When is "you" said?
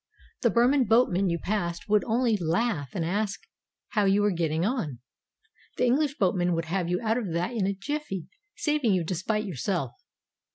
1.29-1.37, 4.05-4.23, 6.89-6.99, 8.93-9.03